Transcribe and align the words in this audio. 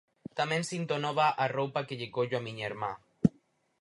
Tamén 0.39 0.63
sinto 0.71 0.95
nova 1.05 1.27
a 1.43 1.45
roupa 1.57 1.85
que 1.87 1.97
lle 1.99 2.13
collo 2.15 2.35
a 2.37 2.45
miña 2.47 2.67
irmá. 2.71 2.91